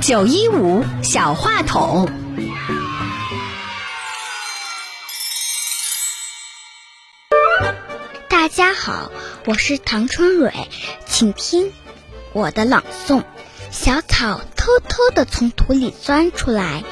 [0.00, 2.08] 九一五小话筒，
[8.28, 9.12] 大家好，
[9.44, 10.52] 我是唐春蕊，
[11.06, 11.72] 请听
[12.32, 13.22] 我的朗诵。
[13.70, 16.82] 小草偷偷的从土里钻出来，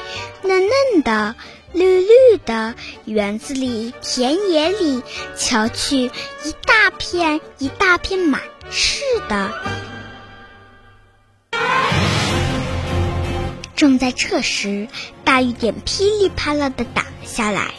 [0.43, 1.35] 嫩嫩的，
[1.77, 2.73] 绿绿的，
[3.05, 5.03] 园子里、田野里，
[5.37, 6.05] 瞧去，
[6.43, 9.51] 一大片一大片满是的。
[13.75, 14.87] 正在这时，
[15.23, 17.75] 大雨点噼里啪啦的打了下来，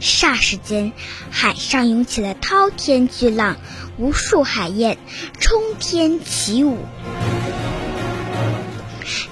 [0.00, 0.92] 霎时间，
[1.32, 3.56] 海上涌起了滔天巨浪，
[3.96, 4.96] 无数海燕
[5.40, 6.78] 冲天起舞。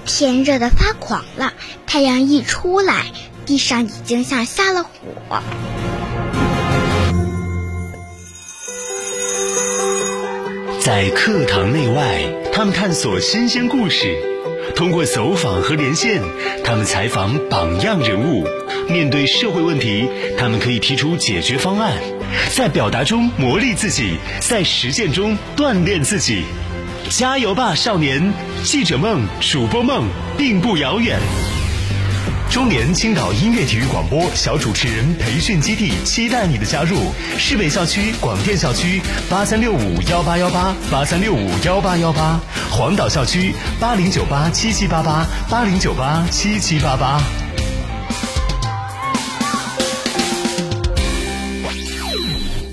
[0.05, 1.53] 天热得发狂了，
[1.85, 3.13] 太阳一出来，
[3.47, 4.89] 地上已经像下了火。
[10.81, 14.17] 在课堂内外，他们探索新鲜故事。
[14.75, 16.21] 通过走访和连线，
[16.63, 18.43] 他们采访榜样人物；
[18.89, 21.93] 面对社会问题，他们可以提出解决方案。
[22.53, 26.43] 在表达中磨砺自己，在实践中锻炼自己。
[27.09, 28.33] 加油吧，少年！
[28.63, 31.17] 记者梦、主播梦并不遥远。
[32.49, 36.97] 中年青岛音乐体育广播小主持人培训基地，期待你的加入。
[37.37, 42.39] 市北校区广电校区八三六五幺八幺八八三六五幺八幺八，
[42.71, 47.21] 黄岛校区八零九八七七八八八零九八七七八八。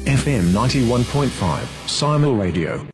[0.06, 2.86] FM ninety one point five Simon Radio。